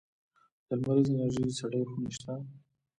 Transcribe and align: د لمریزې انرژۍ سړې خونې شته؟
د 0.67 0.69
لمریزې 0.79 1.11
انرژۍ 1.15 1.49
سړې 1.59 1.81
خونې 1.89 2.11
شته؟ 2.17 2.33